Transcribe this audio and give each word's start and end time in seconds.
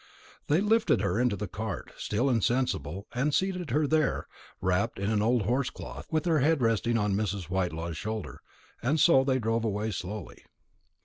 They 0.47 0.61
lifted 0.61 1.01
her 1.01 1.19
into 1.21 1.35
the 1.35 1.47
cart, 1.47 1.91
still 1.95 2.27
insensible, 2.27 3.05
and 3.13 3.35
seated 3.35 3.69
her 3.69 3.85
there, 3.85 4.25
wrapped 4.59 4.97
in 4.97 5.11
an 5.11 5.21
old 5.21 5.43
horse 5.43 5.69
cloth, 5.69 6.07
with 6.09 6.25
her 6.25 6.39
head 6.39 6.59
resting 6.59 6.97
on 6.97 7.13
Mrs. 7.13 7.49
Whitelaw's 7.49 7.97
shoulder; 7.97 8.41
and 8.81 8.99
so 8.99 9.23
they 9.23 9.37
drove 9.37 9.61
slowly 9.93 9.97
away. 10.03 10.45